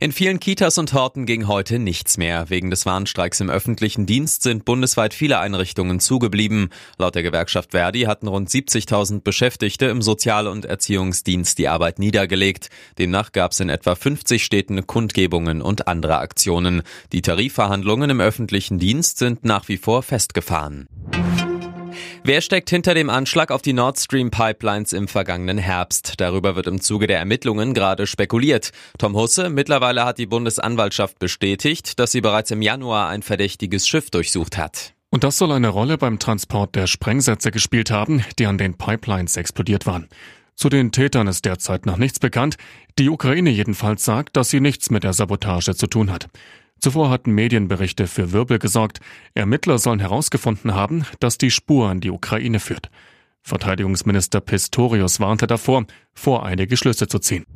[0.00, 2.50] In vielen Kitas und Horten ging heute nichts mehr.
[2.50, 6.70] Wegen des Warnstreiks im öffentlichen Dienst sind bundesweit viele Einrichtungen zugeblieben.
[6.98, 12.70] Laut der Gewerkschaft Verdi hatten rund 70.000 Beschäftigte im Sozial- und Erziehungsdienst die Arbeit niedergelegt.
[12.98, 16.82] Demnach gab es in etwa 50 Städten Kundgebungen und andere Aktionen.
[17.12, 20.88] Die Tarifverhandlungen im öffentlichen Dienst sind nach wie vor festgefahren.
[22.24, 26.14] Wer steckt hinter dem Anschlag auf die Nord Stream Pipelines im vergangenen Herbst?
[26.18, 28.70] Darüber wird im Zuge der Ermittlungen gerade spekuliert.
[28.98, 34.10] Tom Husse, mittlerweile hat die Bundesanwaltschaft bestätigt, dass sie bereits im Januar ein verdächtiges Schiff
[34.10, 34.94] durchsucht hat.
[35.10, 39.36] Und das soll eine Rolle beim Transport der Sprengsätze gespielt haben, die an den Pipelines
[39.36, 40.08] explodiert waren.
[40.54, 42.56] Zu den Tätern ist derzeit noch nichts bekannt.
[42.98, 46.28] Die Ukraine jedenfalls sagt, dass sie nichts mit der Sabotage zu tun hat.
[46.82, 48.98] Zuvor hatten Medienberichte für Wirbel gesorgt.
[49.34, 52.90] Ermittler sollen herausgefunden haben, dass die Spur an die Ukraine führt.
[53.40, 57.46] Verteidigungsminister Pistorius warnte davor, voreilige Schlüsse zu ziehen.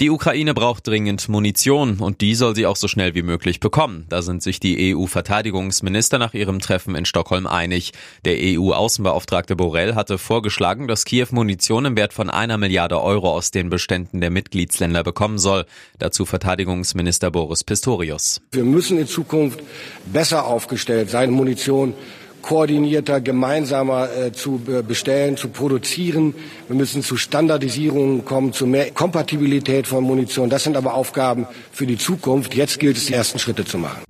[0.00, 4.06] Die Ukraine braucht dringend Munition und die soll sie auch so schnell wie möglich bekommen.
[4.08, 7.90] Da sind sich die EU-Verteidigungsminister nach ihrem Treffen in Stockholm einig.
[8.24, 13.50] Der EU-Außenbeauftragte Borrell hatte vorgeschlagen, dass Kiew Munition im Wert von einer Milliarde Euro aus
[13.50, 15.66] den Beständen der Mitgliedsländer bekommen soll.
[15.98, 18.40] Dazu Verteidigungsminister Boris Pistorius.
[18.52, 19.58] Wir müssen in Zukunft
[20.06, 21.94] besser aufgestellt sein, Munition
[22.42, 26.34] koordinierter, gemeinsamer äh, zu bestellen, zu produzieren.
[26.68, 30.50] Wir müssen zu Standardisierungen kommen, zu mehr Kompatibilität von Munition.
[30.50, 32.54] Das sind aber Aufgaben für die Zukunft.
[32.54, 34.02] Jetzt gilt es, die ersten Schritte zu machen.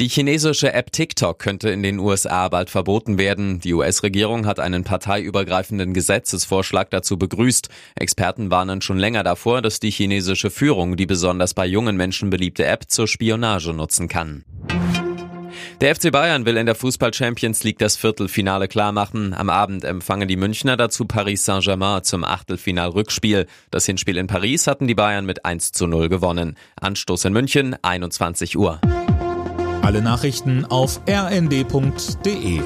[0.00, 3.60] Die chinesische App TikTok könnte in den USA bald verboten werden.
[3.60, 7.68] Die US-Regierung hat einen parteiübergreifenden Gesetzesvorschlag dazu begrüßt.
[7.96, 12.64] Experten warnen schon länger davor, dass die chinesische Führung die besonders bei jungen Menschen beliebte
[12.64, 14.46] App zur Spionage nutzen kann.
[15.80, 19.32] Der FC Bayern will in der Fußball Champions League das Viertelfinale klarmachen.
[19.32, 23.46] Am Abend empfangen die Münchner dazu Paris Saint-Germain zum Achtelfinal-Rückspiel.
[23.70, 26.58] Das Hinspiel in Paris hatten die Bayern mit 1 zu 0 gewonnen.
[26.78, 28.78] Anstoß in München, 21 Uhr.
[29.80, 32.60] Alle Nachrichten auf rnd.de